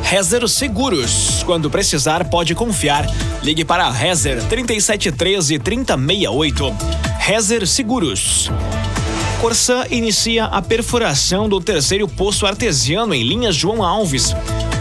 Rezer 0.09 0.47
Seguros. 0.47 1.43
Quando 1.43 1.69
precisar, 1.69 2.29
pode 2.29 2.55
confiar. 2.55 3.05
Ligue 3.43 3.65
para 3.65 3.91
Rezer 3.91 4.41
3713 4.45 5.59
3068. 5.59 6.75
Rezer 7.19 7.67
Seguros. 7.67 8.49
Corsã 9.41 9.83
inicia 9.91 10.45
a 10.45 10.61
perfuração 10.61 11.49
do 11.49 11.59
terceiro 11.59 12.07
poço 12.07 12.45
artesiano 12.45 13.13
em 13.13 13.21
linhas 13.21 13.53
João 13.53 13.83
Alves. 13.83 14.33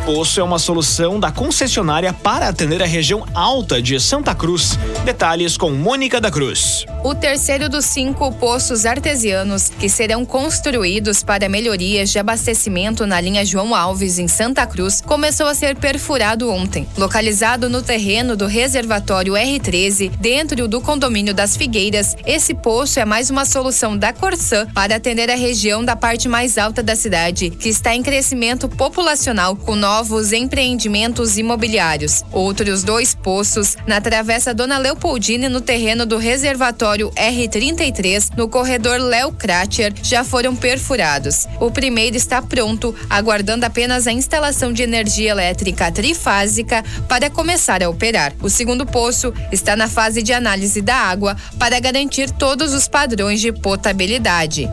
Poço 0.06 0.38
é 0.38 0.42
uma 0.44 0.60
solução 0.60 1.18
da 1.18 1.32
concessionária 1.32 2.12
para 2.12 2.46
atender 2.46 2.80
a 2.80 2.86
região 2.86 3.26
alta 3.34 3.82
de 3.82 3.98
Santa 3.98 4.36
Cruz. 4.36 4.78
Detalhes 5.04 5.56
com 5.56 5.72
Mônica 5.72 6.20
da 6.20 6.30
Cruz. 6.30 6.86
O 7.02 7.12
terceiro 7.12 7.68
dos 7.68 7.84
cinco 7.84 8.30
poços 8.30 8.86
artesianos 8.86 9.68
que 9.68 9.88
serão 9.88 10.24
construídos 10.24 11.24
para 11.24 11.48
melhorias 11.48 12.10
de 12.10 12.20
abastecimento 12.20 13.04
na 13.04 13.20
linha 13.20 13.44
João 13.44 13.74
Alves, 13.74 14.20
em 14.20 14.28
Santa 14.28 14.64
Cruz, 14.64 15.00
começou 15.00 15.48
a 15.48 15.54
ser 15.56 15.74
perfurado 15.74 16.48
ontem. 16.50 16.86
Localizado 16.96 17.68
no 17.68 17.82
terreno 17.82 18.36
do 18.36 18.46
reservatório 18.46 19.34
R13, 19.34 20.10
dentro 20.20 20.68
do 20.68 20.80
condomínio 20.80 21.34
das 21.34 21.56
Figueiras, 21.56 22.16
esse 22.24 22.54
poço 22.54 23.00
é 23.00 23.04
mais 23.04 23.28
uma 23.28 23.44
solução 23.44 23.96
da 23.96 24.12
Corsã 24.12 24.68
para 24.72 24.94
atender 24.96 25.28
a 25.32 25.36
região 25.36 25.84
da 25.84 25.96
parte 25.96 26.28
mais 26.28 26.58
alta 26.58 26.80
da 26.80 26.94
cidade, 26.94 27.50
que 27.50 27.68
está 27.68 27.92
em 27.92 28.04
crescimento 28.04 28.68
populacional 28.68 29.56
com 29.56 29.74
novos 29.74 29.95
empreendimentos 30.32 31.38
imobiliários. 31.38 32.22
Outros 32.32 32.82
dois 32.82 33.14
poços 33.14 33.76
na 33.86 34.00
Travessa 34.00 34.52
Dona 34.52 34.78
Leopoldine 34.78 35.48
no 35.48 35.60
terreno 35.60 36.04
do 36.04 36.18
reservatório 36.18 37.10
R33, 37.12 38.36
no 38.36 38.48
corredor 38.48 39.00
Léo 39.00 39.32
Kratcher, 39.32 39.92
já 40.02 40.24
foram 40.24 40.54
perfurados. 40.54 41.46
O 41.60 41.70
primeiro 41.70 42.16
está 42.16 42.42
pronto, 42.42 42.94
aguardando 43.08 43.64
apenas 43.64 44.06
a 44.06 44.12
instalação 44.12 44.72
de 44.72 44.82
energia 44.82 45.30
elétrica 45.30 45.90
trifásica 45.90 46.84
para 47.08 47.30
começar 47.30 47.82
a 47.82 47.88
operar. 47.88 48.32
O 48.42 48.50
segundo 48.50 48.84
poço 48.84 49.32
está 49.50 49.76
na 49.76 49.88
fase 49.88 50.22
de 50.22 50.32
análise 50.32 50.82
da 50.82 50.96
água 50.96 51.36
para 51.58 51.80
garantir 51.80 52.30
todos 52.30 52.74
os 52.74 52.88
padrões 52.88 53.40
de 53.40 53.52
potabilidade. 53.52 54.68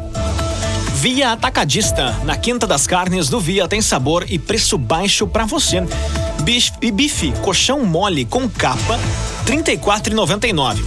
Via 1.04 1.34
Atacadista. 1.34 2.18
Na 2.24 2.38
Quinta 2.38 2.66
das 2.66 2.88
Carnes 2.88 3.28
do 3.28 3.38
Via 3.38 3.68
tem 3.68 3.82
sabor 3.82 4.26
e 4.30 4.40
preço 4.40 4.78
baixo 4.78 5.28
para 5.28 5.46
você. 5.46 5.84
Bife, 6.44 6.92
bife 6.94 7.34
colchão 7.42 7.86
mole 7.86 8.24
com 8.24 8.48
capa, 8.48 8.98
R$ 9.46 9.52
34,99. 9.52 10.82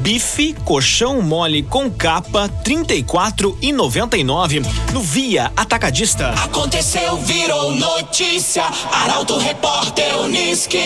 Bife 0.00 0.54
colchão 0.64 1.20
mole 1.20 1.62
com 1.62 1.90
capa, 1.90 2.44
R$ 2.44 2.50
34,99 2.64 4.64
no 4.94 5.02
Via 5.02 5.52
Atacadista. 5.54 6.30
Aconteceu, 6.30 7.18
virou 7.18 7.74
notícia. 7.74 8.64
Arauto 8.90 9.36
Repórter 9.36 10.18
Uniski. 10.20 10.78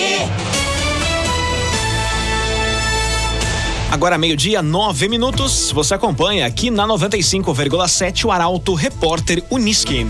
Agora 3.93 4.17
meio-dia, 4.17 4.63
nove 4.63 5.07
minutos. 5.07 5.71
Você 5.71 5.93
acompanha 5.93 6.47
aqui 6.47 6.71
na 6.71 6.89
95,7 6.89 8.25
o 8.25 8.33
Arauto 8.33 8.73
Repórter 8.73 9.45
Uniski. 9.51 10.07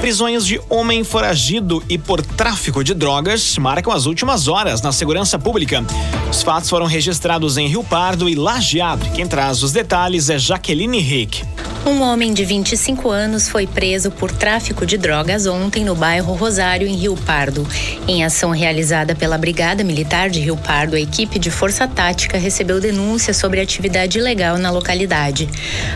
Prisões 0.00 0.44
de 0.44 0.60
homem 0.68 1.04
foragido 1.04 1.80
e 1.88 1.96
por 1.96 2.20
tráfico 2.20 2.82
de 2.82 2.92
drogas 2.92 3.56
marcam 3.58 3.92
as 3.92 4.06
últimas 4.06 4.48
horas 4.48 4.82
na 4.82 4.90
segurança 4.90 5.38
pública. 5.38 5.84
Os 6.28 6.42
fatos 6.42 6.68
foram 6.68 6.86
registrados 6.86 7.56
em 7.56 7.68
Rio 7.68 7.84
Pardo 7.84 8.28
e 8.28 8.34
Lajeado. 8.34 9.08
Quem 9.12 9.24
traz 9.24 9.62
os 9.62 9.70
detalhes 9.70 10.28
é 10.28 10.36
Jaqueline 10.36 10.98
Rick. 10.98 11.44
Um 11.84 12.00
homem 12.00 12.32
de 12.32 12.44
25 12.44 13.10
anos 13.10 13.48
foi 13.48 13.66
preso 13.66 14.08
por 14.08 14.30
tráfico 14.30 14.86
de 14.86 14.96
drogas 14.96 15.46
ontem 15.46 15.84
no 15.84 15.96
bairro 15.96 16.32
Rosário, 16.32 16.86
em 16.86 16.94
Rio 16.94 17.16
Pardo. 17.16 17.66
Em 18.06 18.24
ação 18.24 18.50
realizada 18.50 19.16
pela 19.16 19.36
Brigada 19.36 19.82
Militar 19.82 20.30
de 20.30 20.38
Rio 20.38 20.56
Pardo, 20.56 20.94
a 20.94 21.00
equipe 21.00 21.40
de 21.40 21.50
Força 21.50 21.88
Tática 21.88 22.38
recebeu 22.38 22.80
denúncia 22.80 23.34
sobre 23.34 23.60
atividade 23.60 24.16
ilegal 24.16 24.58
na 24.58 24.70
localidade. 24.70 25.48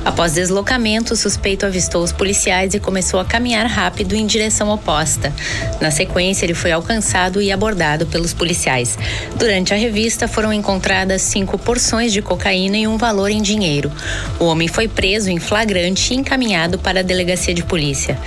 Após 0.05 0.33
deslocamento, 0.33 1.15
o 1.15 1.17
suspeito 1.17 1.65
avistou 1.65 2.03
os 2.03 2.11
policiais 2.11 2.75
e 2.75 2.81
começou 2.81 3.21
a 3.21 3.25
caminhar 3.25 3.67
rápido 3.67 4.17
em 4.17 4.27
direção 4.27 4.69
oposta. 4.71 5.33
Na 5.81 5.93
sequência, 5.93 6.45
ele 6.45 6.55
foi 6.55 6.73
alcançado 6.73 7.41
e 7.41 7.53
abordado 7.53 8.07
pelos 8.07 8.35
policiais. 8.35 8.99
Durante 9.37 9.73
a 9.73 9.77
revista, 9.77 10.27
foram 10.27 10.53
encontradas 10.53 11.23
cinco 11.23 11.57
porções 11.57 12.13
de 12.13 12.21
cocaína 12.21 12.77
e 12.77 12.89
um 12.89 12.97
valor 12.97 13.31
em 13.31 13.41
dinheiro. 13.41 13.93
O 14.41 14.47
homem 14.47 14.67
foi 14.67 14.89
preso 14.89 15.31
em 15.31 15.39
flagrante 15.39 15.76
flagrante 15.77 16.15
e 16.15 16.17
encaminhado 16.17 16.79
para 16.79 17.01
a 17.01 17.03
delegacia 17.03 17.53
de 17.53 17.63
polícia. 17.63 18.19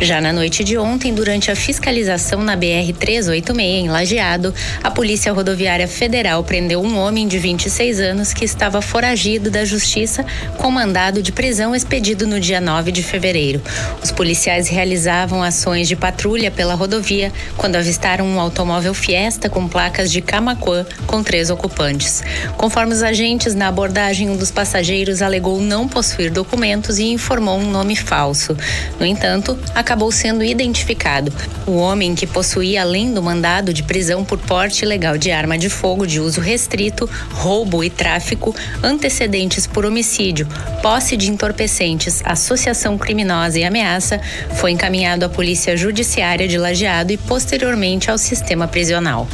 Já 0.00 0.20
na 0.20 0.32
noite 0.32 0.64
de 0.64 0.78
ontem, 0.78 1.12
durante 1.12 1.50
a 1.50 1.56
fiscalização 1.56 2.42
na 2.42 2.56
BR 2.56 2.92
386 2.98 3.84
em 3.84 3.88
Lajeado, 3.88 4.54
a 4.82 4.90
Polícia 4.90 5.32
Rodoviária 5.32 5.86
Federal 5.86 6.42
prendeu 6.42 6.82
um 6.82 6.98
homem 6.98 7.28
de 7.28 7.38
26 7.38 8.00
anos 8.00 8.32
que 8.32 8.44
estava 8.44 8.80
foragido 8.80 9.50
da 9.50 9.64
justiça 9.64 10.24
com 10.56 10.70
mandado 10.70 11.22
de 11.22 11.30
prisão 11.30 11.74
expedido 11.74 12.26
no 12.26 12.40
dia 12.40 12.60
9 12.60 12.90
de 12.90 13.02
fevereiro. 13.02 13.60
Os 14.02 14.10
policiais 14.10 14.68
realizavam 14.68 15.42
ações 15.42 15.86
de 15.86 15.96
patrulha 15.96 16.50
pela 16.50 16.74
rodovia 16.74 17.30
quando 17.56 17.76
avistaram 17.76 18.24
um 18.26 18.40
automóvel 18.40 18.94
Fiesta 18.94 19.50
com 19.50 19.68
placas 19.68 20.10
de 20.10 20.22
Camaquã 20.22 20.86
com 21.06 21.22
três 21.22 21.50
ocupantes. 21.50 22.22
Conforme 22.56 22.94
os 22.94 23.02
agentes, 23.02 23.54
na 23.54 23.68
abordagem, 23.68 24.30
um 24.30 24.36
dos 24.36 24.50
passageiros 24.50 25.20
alegou 25.20 25.60
não 25.60 25.86
possuir 25.86 26.30
documentos 26.30 26.93
e 26.98 27.12
informou 27.12 27.58
um 27.58 27.70
nome 27.70 27.96
falso. 27.96 28.56
No 28.98 29.06
entanto, 29.06 29.58
acabou 29.74 30.10
sendo 30.10 30.44
identificado. 30.44 31.32
O 31.66 31.76
homem 31.76 32.14
que 32.14 32.26
possuía, 32.26 32.82
além 32.82 33.12
do 33.12 33.22
mandado 33.22 33.72
de 33.72 33.82
prisão 33.82 34.24
por 34.24 34.38
porte 34.38 34.84
ilegal 34.84 35.16
de 35.18 35.30
arma 35.30 35.58
de 35.58 35.68
fogo 35.68 36.06
de 36.06 36.20
uso 36.20 36.40
restrito, 36.40 37.08
roubo 37.30 37.82
e 37.82 37.90
tráfico, 37.90 38.54
antecedentes 38.82 39.66
por 39.66 39.84
homicídio, 39.84 40.46
posse 40.82 41.16
de 41.16 41.30
entorpecentes, 41.30 42.22
associação 42.24 42.98
criminosa 42.98 43.58
e 43.58 43.64
ameaça, 43.64 44.20
foi 44.56 44.72
encaminhado 44.72 45.24
à 45.24 45.28
Polícia 45.28 45.76
Judiciária 45.76 46.48
de 46.48 46.58
Lajeado 46.58 47.12
e 47.12 47.16
posteriormente 47.16 48.10
ao 48.10 48.18
sistema 48.18 48.66
prisional. 48.66 49.28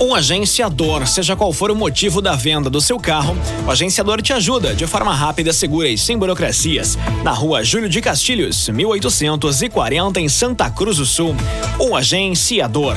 Um 0.00 0.12
agenciador, 0.12 1.06
seja 1.06 1.36
qual 1.36 1.52
for 1.52 1.70
o 1.70 1.74
motivo 1.74 2.20
da 2.20 2.34
venda 2.34 2.68
do 2.68 2.80
seu 2.80 2.98
carro, 2.98 3.36
o 3.66 3.70
agenciador 3.70 4.20
te 4.20 4.32
ajuda 4.32 4.74
de 4.74 4.86
forma 4.86 5.14
rápida, 5.14 5.52
segura 5.52 5.88
e 5.88 5.96
sem 5.96 6.18
burocracias. 6.18 6.98
Na 7.22 7.30
rua 7.30 7.62
Júlio 7.62 7.88
de 7.88 8.00
Castilhos, 8.00 8.68
1840, 8.68 10.20
em 10.20 10.28
Santa 10.28 10.68
Cruz 10.68 10.96
do 10.96 11.06
Sul. 11.06 11.34
Um 11.80 11.94
agenciador. 11.94 12.96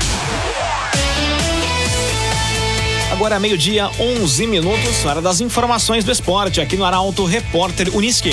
Agora 3.12 3.40
meio-dia, 3.40 3.90
11 4.00 4.48
minutos, 4.48 5.06
hora 5.06 5.22
das 5.22 5.40
informações 5.40 6.04
do 6.04 6.12
esporte 6.12 6.60
aqui 6.60 6.76
no 6.76 6.86
Arauto 6.86 7.26
Repórter 7.26 7.96
Uniski. 7.96 8.32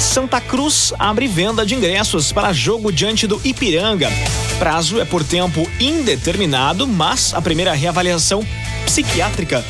Santa 0.00 0.40
Cruz 0.40 0.92
abre 0.98 1.26
venda 1.26 1.64
de 1.64 1.74
ingressos 1.74 2.32
para 2.32 2.52
jogo 2.52 2.90
diante 2.90 3.26
do 3.26 3.40
Ipiranga. 3.44 4.10
Prazo 4.58 5.00
é 5.00 5.04
por 5.04 5.24
tempo 5.24 5.68
indeterminado, 5.80 6.86
mas 6.86 7.34
a 7.34 7.42
primeira 7.42 7.72
reavaliação 7.72 8.46
psiquiátrica 8.86 9.64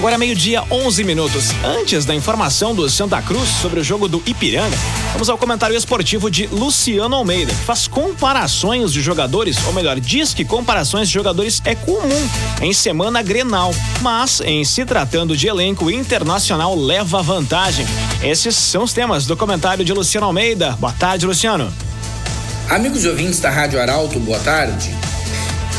Agora 0.00 0.16
meio-dia, 0.16 0.64
11 0.70 1.04
minutos. 1.04 1.50
Antes 1.62 2.06
da 2.06 2.14
informação 2.14 2.74
do 2.74 2.88
Santa 2.88 3.20
Cruz 3.20 3.46
sobre 3.50 3.80
o 3.80 3.84
jogo 3.84 4.08
do 4.08 4.22
Ipiranga, 4.24 4.74
vamos 5.20 5.28
ao 5.28 5.36
comentário 5.36 5.76
esportivo 5.76 6.30
de 6.30 6.46
Luciano 6.46 7.14
Almeida, 7.14 7.52
que 7.52 7.64
faz 7.66 7.86
comparações 7.86 8.90
de 8.90 9.02
jogadores, 9.02 9.58
ou 9.66 9.72
melhor, 9.74 10.00
diz 10.00 10.32
que 10.32 10.46
comparações 10.46 11.08
de 11.08 11.12
jogadores 11.12 11.60
é 11.66 11.74
comum 11.74 12.30
em 12.62 12.72
semana 12.72 13.20
Grenal, 13.20 13.74
mas 14.00 14.40
em 14.40 14.64
se 14.64 14.82
tratando 14.86 15.36
de 15.36 15.46
elenco 15.46 15.90
internacional 15.90 16.74
leva 16.74 17.22
vantagem. 17.22 17.84
Esses 18.22 18.56
são 18.56 18.84
os 18.84 18.94
temas 18.94 19.26
do 19.26 19.36
comentário 19.36 19.84
de 19.84 19.92
Luciano 19.92 20.26
Almeida. 20.26 20.70
Boa 20.80 20.94
tarde, 20.94 21.26
Luciano. 21.26 21.70
Amigos 22.70 23.04
e 23.04 23.08
ouvintes 23.08 23.40
da 23.40 23.50
Rádio 23.50 23.78
Arauto, 23.78 24.18
boa 24.18 24.38
tarde. 24.38 24.90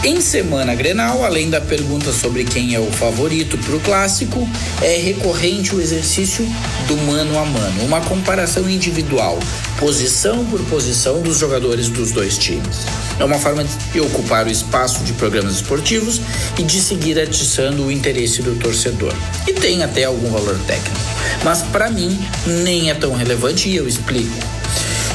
Em 0.04 0.20
semana 0.20 0.74
Grenal, 0.74 1.24
além 1.24 1.48
da 1.48 1.62
pergunta 1.62 2.12
sobre 2.12 2.44
quem 2.44 2.74
é 2.74 2.80
o 2.80 2.92
favorito 2.92 3.56
para 3.60 3.76
o 3.76 3.80
clássico, 3.80 4.50
é 4.82 4.98
recorrente 4.98 5.76
o 5.76 5.80
exercício 5.80 6.44
do 6.88 6.98
mano 7.06 7.38
a 7.38 7.46
mano, 7.46 7.84
uma 7.84 8.02
comparação 8.02 8.68
individual, 8.68 9.38
posição 9.78 10.44
por 10.46 10.60
posição 10.66 11.22
dos 11.22 11.38
jogadores 11.38 11.88
dos 11.88 12.12
dois 12.12 12.36
times. 12.36 12.88
É 13.20 13.24
uma 13.24 13.38
forma 13.38 13.64
de 13.64 14.02
ocupar 14.02 14.48
o 14.48 14.50
espaço 14.50 15.04
de 15.04 15.14
programas 15.14 15.58
esportivos 15.58 16.20
e 16.58 16.64
de 16.64 16.82
seguir 16.82 17.20
atiçando 17.20 17.86
o 17.86 17.92
interesse 17.92 18.42
do 18.42 18.56
torcedor. 18.56 19.14
E 19.48 19.54
tem 19.54 19.84
até 19.84 20.06
algum 20.06 20.32
valor 20.32 20.58
técnico. 20.66 21.00
Mas 21.44 21.62
para 21.62 21.92
mim 21.92 22.20
nem 22.48 22.90
é 22.90 22.96
tão 22.96 23.14
relevante 23.14 23.70
e 23.70 23.76
eu 23.76 23.88
explico. 23.88 24.36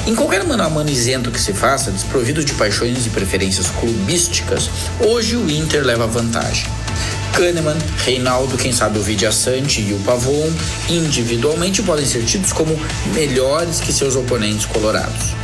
Em 0.06 0.14
qualquer 0.14 0.44
mano 0.44 0.62
a 0.62 0.70
mano 0.70 0.88
isento 0.88 1.32
que 1.32 1.40
se 1.40 1.52
faça, 1.52 1.90
desprovido 1.90 2.44
de 2.44 2.52
paixões 2.54 3.06
e 3.06 3.10
preferências 3.10 3.68
clubísticas, 3.70 4.70
hoje 5.00 5.34
o 5.34 5.50
Inter 5.50 5.84
leva 5.84 6.06
vantagem. 6.06 6.70
Kahneman, 7.32 7.76
Reinaldo, 8.04 8.56
quem 8.56 8.72
sabe 8.72 9.00
o 9.00 9.02
Vidia 9.02 9.32
Sante 9.32 9.80
e 9.80 9.92
o 9.92 9.98
Pavon, 9.98 10.48
individualmente 10.88 11.82
podem 11.82 12.06
ser 12.06 12.24
tidos 12.24 12.52
como 12.52 12.78
melhores 13.12 13.80
que 13.80 13.92
seus 13.92 14.14
oponentes 14.14 14.64
colorados. 14.66 15.34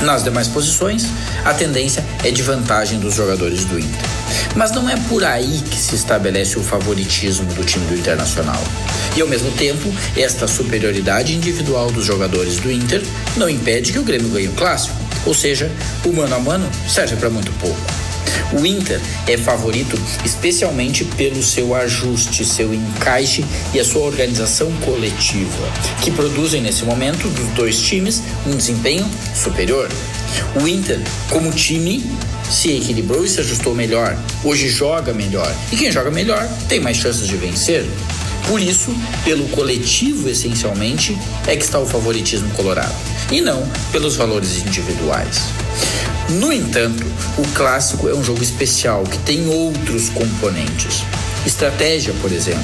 Nas 0.00 0.22
demais 0.22 0.46
posições, 0.46 1.08
a 1.44 1.52
tendência 1.52 2.04
é 2.22 2.30
de 2.30 2.42
vantagem 2.42 3.00
dos 3.00 3.14
jogadores 3.14 3.64
do 3.64 3.80
Inter. 3.80 4.21
Mas 4.54 4.70
não 4.72 4.88
é 4.88 4.96
por 5.08 5.24
aí 5.24 5.62
que 5.70 5.76
se 5.76 5.94
estabelece 5.94 6.58
o 6.58 6.62
favoritismo 6.62 7.46
do 7.54 7.64
time 7.64 7.86
do 7.86 7.94
Internacional. 7.94 8.62
E 9.16 9.20
ao 9.20 9.28
mesmo 9.28 9.50
tempo, 9.52 9.92
esta 10.16 10.46
superioridade 10.46 11.34
individual 11.34 11.90
dos 11.90 12.04
jogadores 12.04 12.56
do 12.56 12.70
Inter 12.70 13.02
não 13.36 13.48
impede 13.48 13.92
que 13.92 13.98
o 13.98 14.04
Grêmio 14.04 14.28
ganhe 14.28 14.48
o 14.48 14.52
clássico. 14.52 14.96
Ou 15.24 15.34
seja, 15.34 15.70
o 16.04 16.12
mano 16.12 16.34
a 16.34 16.38
mano 16.38 16.68
serve 16.88 17.16
para 17.16 17.30
muito 17.30 17.52
pouco. 17.60 17.80
O 18.52 18.66
Inter 18.66 19.00
é 19.26 19.36
favorito 19.36 19.98
especialmente 20.24 21.04
pelo 21.04 21.42
seu 21.42 21.74
ajuste, 21.74 22.44
seu 22.44 22.72
encaixe 22.74 23.44
e 23.72 23.80
a 23.80 23.84
sua 23.84 24.02
organização 24.02 24.70
coletiva, 24.84 25.68
que 26.02 26.10
produzem 26.10 26.60
nesse 26.60 26.84
momento 26.84 27.28
dos 27.28 27.48
dois 27.54 27.80
times 27.80 28.22
um 28.46 28.54
desempenho 28.54 29.08
superior. 29.34 29.88
O 30.60 30.68
Inter, 30.68 31.00
como 31.30 31.50
time, 31.50 32.04
se 32.52 32.76
equilibrou 32.76 33.24
e 33.24 33.28
se 33.28 33.40
ajustou 33.40 33.74
melhor. 33.74 34.16
Hoje 34.44 34.68
joga 34.68 35.12
melhor. 35.12 35.52
E 35.72 35.76
quem 35.76 35.90
joga 35.90 36.10
melhor 36.10 36.46
tem 36.68 36.78
mais 36.78 36.98
chances 36.98 37.26
de 37.26 37.36
vencer. 37.36 37.84
Por 38.46 38.60
isso, 38.60 38.94
pelo 39.24 39.48
coletivo 39.48 40.28
essencialmente, 40.28 41.16
é 41.46 41.56
que 41.56 41.64
está 41.64 41.78
o 41.78 41.86
favoritismo 41.86 42.50
colorado, 42.50 42.94
e 43.30 43.40
não 43.40 43.66
pelos 43.92 44.16
valores 44.16 44.58
individuais. 44.58 45.42
No 46.28 46.52
entanto, 46.52 47.04
o 47.38 47.46
clássico 47.54 48.08
é 48.08 48.14
um 48.14 48.22
jogo 48.22 48.42
especial 48.42 49.04
que 49.04 49.18
tem 49.18 49.46
outros 49.48 50.08
componentes. 50.08 51.04
Estratégia, 51.46 52.12
por 52.20 52.32
exemplo, 52.32 52.62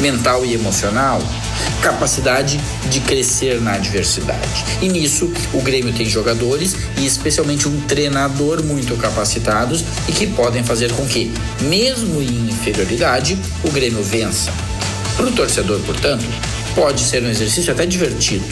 mental 0.00 0.44
e 0.44 0.54
emocional, 0.54 1.22
capacidade 1.82 2.60
de 2.88 3.00
crescer 3.00 3.60
na 3.60 3.74
adversidade. 3.74 4.64
E 4.80 4.88
nisso, 4.88 5.32
o 5.52 5.60
Grêmio 5.60 5.92
tem 5.92 6.06
jogadores 6.06 6.76
e 6.98 7.06
especialmente 7.06 7.68
um 7.68 7.80
treinador 7.82 8.62
muito 8.62 8.96
capacitados 8.96 9.84
e 10.08 10.12
que 10.12 10.26
podem 10.26 10.64
fazer 10.64 10.92
com 10.92 11.06
que, 11.06 11.32
mesmo 11.62 12.20
em 12.20 12.48
inferioridade, 12.48 13.38
o 13.62 13.70
Grêmio 13.70 14.02
vença. 14.02 14.52
Para 15.16 15.26
o 15.26 15.32
torcedor, 15.32 15.80
portanto, 15.80 16.24
pode 16.74 17.00
ser 17.00 17.22
um 17.22 17.28
exercício 17.28 17.72
até 17.72 17.86
divertido. 17.86 18.44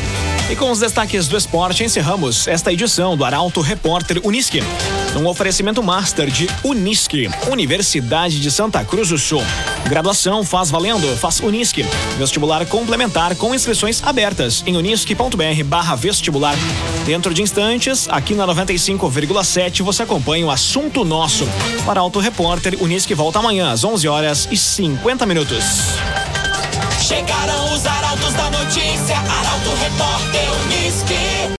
E 0.50 0.56
com 0.56 0.70
os 0.70 0.80
destaques 0.80 1.28
do 1.28 1.36
esporte, 1.36 1.84
encerramos 1.84 2.48
esta 2.48 2.72
edição 2.72 3.16
do 3.16 3.24
Arauto 3.24 3.60
Repórter 3.60 4.20
Unisque. 4.24 4.62
Um 5.18 5.26
oferecimento 5.26 5.82
master 5.82 6.30
de 6.30 6.48
Unisque, 6.62 7.28
Universidade 7.50 8.38
de 8.38 8.52
Santa 8.52 8.84
Cruz 8.84 9.08
do 9.08 9.18
Sul. 9.18 9.42
Graduação 9.88 10.44
faz 10.44 10.70
valendo, 10.70 11.08
faz 11.16 11.40
Unisque. 11.40 11.84
Vestibular 12.16 12.64
complementar 12.66 13.34
com 13.34 13.52
inscrições 13.52 14.00
abertas 14.04 14.62
em 14.64 14.76
unisque.br 14.76 15.64
barra 15.64 15.96
vestibular. 15.96 16.54
Dentro 17.04 17.34
de 17.34 17.42
instantes, 17.42 18.08
aqui 18.08 18.32
na 18.32 18.46
95,7 18.46 19.82
você 19.82 20.04
acompanha 20.04 20.46
o 20.46 20.52
assunto 20.52 21.04
nosso. 21.04 21.48
O 21.84 21.90
Arauto 21.90 22.20
Repórter 22.20 22.80
Unisque 22.80 23.12
volta 23.12 23.40
amanhã 23.40 23.72
às 23.72 23.82
11 23.82 24.06
horas 24.06 24.48
e 24.52 24.56
50 24.56 25.26
minutos. 25.26 25.64
Chegaram 27.00 27.74
os 27.74 27.84
arautos 27.84 28.34
da 28.34 28.50
notícia, 28.50 29.16
Arauto 29.16 29.70
Repórter 29.80 30.48
Unisque. 30.64 31.48